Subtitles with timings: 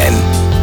[0.00, 0.14] FFN,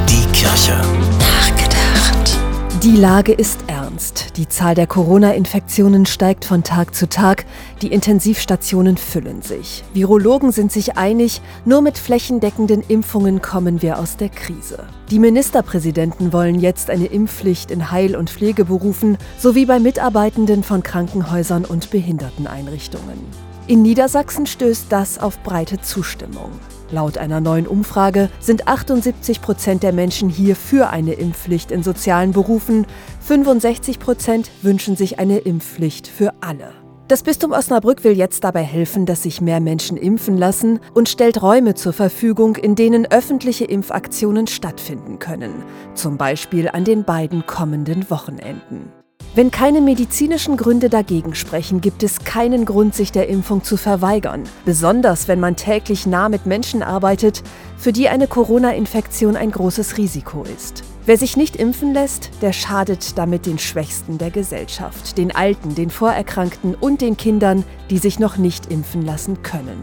[0.10, 0.82] die Kirche.
[1.20, 2.38] Nachgedacht.
[2.83, 4.38] Die Lage ist ernst.
[4.38, 7.45] Die Zahl der Corona-Infektionen steigt von Tag zu Tag.
[7.81, 9.84] Die Intensivstationen füllen sich.
[9.93, 14.88] Virologen sind sich einig, nur mit flächendeckenden Impfungen kommen wir aus der Krise.
[15.11, 21.65] Die Ministerpräsidenten wollen jetzt eine Impfpflicht in Heil- und Pflegeberufen sowie bei Mitarbeitenden von Krankenhäusern
[21.65, 23.46] und Behinderteneinrichtungen.
[23.68, 26.52] In Niedersachsen stößt das auf breite Zustimmung.
[26.89, 32.31] Laut einer neuen Umfrage sind 78 Prozent der Menschen hier für eine Impfpflicht in sozialen
[32.31, 32.85] Berufen,
[33.20, 36.71] 65 Prozent wünschen sich eine Impfpflicht für alle.
[37.09, 41.41] Das Bistum Osnabrück will jetzt dabei helfen, dass sich mehr Menschen impfen lassen und stellt
[41.41, 48.09] Räume zur Verfügung, in denen öffentliche Impfaktionen stattfinden können, zum Beispiel an den beiden kommenden
[48.09, 48.96] Wochenenden.
[49.38, 54.41] Wenn keine medizinischen Gründe dagegen sprechen, gibt es keinen Grund, sich der Impfung zu verweigern.
[54.66, 57.44] Besonders wenn man täglich nah mit Menschen arbeitet,
[57.77, 60.84] für die eine Corona-Infektion ein großes Risiko ist.
[61.05, 65.92] Wer sich nicht impfen lässt, der schadet damit den Schwächsten der Gesellschaft, den Alten, den
[65.92, 69.80] Vorerkrankten und den Kindern, die sich noch nicht impfen lassen können.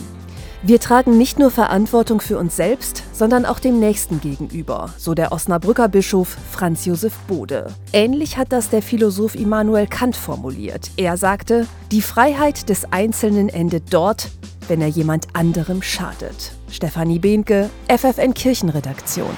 [0.66, 5.30] Wir tragen nicht nur Verantwortung für uns selbst, sondern auch dem Nächsten gegenüber, so der
[5.30, 7.66] Osnabrücker Bischof Franz Josef Bode.
[7.92, 10.90] Ähnlich hat das der Philosoph Immanuel Kant formuliert.
[10.96, 14.30] Er sagte, die Freiheit des Einzelnen endet dort,
[14.66, 16.52] wenn er jemand anderem schadet.
[16.70, 19.36] Stefanie Behnke, FFN Kirchenredaktion.